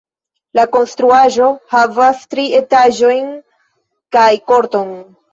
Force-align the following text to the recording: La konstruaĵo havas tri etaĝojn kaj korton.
La 0.59 0.63
konstruaĵo 0.75 1.49
havas 1.73 2.23
tri 2.31 2.45
etaĝojn 2.59 3.27
kaj 4.17 4.31
korton. 4.53 4.91